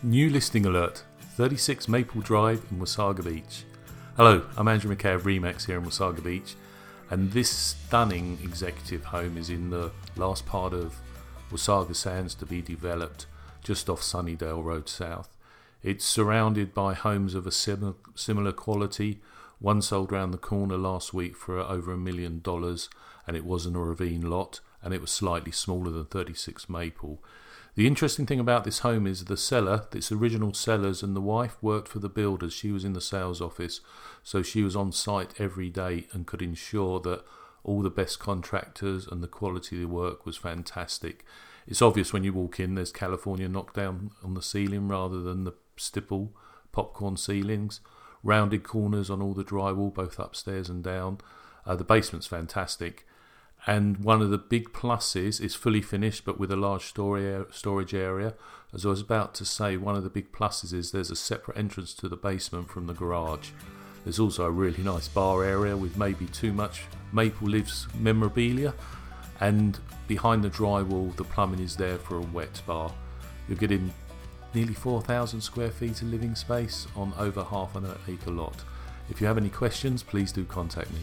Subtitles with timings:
[0.00, 1.02] New listing alert
[1.34, 3.64] 36 Maple Drive in Wasaga Beach.
[4.16, 6.54] Hello, I'm Andrew McKay of Remax here in Wasaga Beach,
[7.10, 11.00] and this stunning executive home is in the last part of
[11.50, 13.26] Wasaga Sands to be developed
[13.64, 15.36] just off Sunnidale Road South.
[15.82, 19.18] It's surrounded by homes of a similar, similar quality.
[19.58, 22.88] One sold round the corner last week for over a million dollars,
[23.26, 27.22] and it was in a ravine lot, and it was slightly smaller than 36 Maple.
[27.74, 31.56] The interesting thing about this home is the seller, its original sellers, and the wife
[31.62, 32.52] worked for the builders.
[32.52, 33.80] She was in the sales office,
[34.22, 37.24] so she was on site every day and could ensure that
[37.64, 41.24] all the best contractors and the quality of the work was fantastic.
[41.66, 45.54] It's obvious when you walk in, there's California knockdown on the ceiling rather than the
[45.76, 46.32] stipple
[46.72, 47.80] popcorn ceilings,
[48.22, 51.18] rounded corners on all the drywall, both upstairs and down.
[51.66, 53.06] Uh, the basement's fantastic.
[53.66, 58.34] And one of the big pluses is fully finished, but with a large storage area.
[58.72, 61.56] As I was about to say, one of the big pluses is there's a separate
[61.56, 63.50] entrance to the basement from the garage.
[64.04, 68.74] There's also a really nice bar area with maybe too much Maple Leafs memorabilia.
[69.40, 72.92] And behind the drywall, the plumbing is there for a wet bar.
[73.48, 73.92] You're getting
[74.54, 78.64] nearly 4,000 square feet of living space on over half an acre lot.
[79.10, 81.00] If you have any questions, please do contact me.